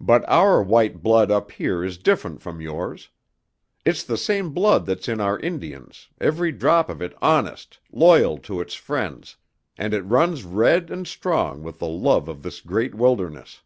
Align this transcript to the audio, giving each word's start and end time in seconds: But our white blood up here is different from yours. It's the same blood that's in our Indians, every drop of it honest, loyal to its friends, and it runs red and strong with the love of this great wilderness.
But 0.00 0.26
our 0.30 0.62
white 0.62 1.02
blood 1.02 1.30
up 1.30 1.50
here 1.52 1.84
is 1.84 1.98
different 1.98 2.40
from 2.40 2.58
yours. 2.62 3.10
It's 3.84 4.02
the 4.02 4.16
same 4.16 4.54
blood 4.54 4.86
that's 4.86 5.08
in 5.10 5.20
our 5.20 5.38
Indians, 5.38 6.08
every 6.18 6.52
drop 6.52 6.88
of 6.88 7.02
it 7.02 7.14
honest, 7.20 7.78
loyal 7.92 8.38
to 8.48 8.62
its 8.62 8.72
friends, 8.72 9.36
and 9.76 9.92
it 9.92 10.00
runs 10.04 10.42
red 10.44 10.90
and 10.90 11.06
strong 11.06 11.62
with 11.62 11.80
the 11.80 11.86
love 11.86 12.28
of 12.28 12.42
this 12.42 12.62
great 12.62 12.94
wilderness. 12.94 13.60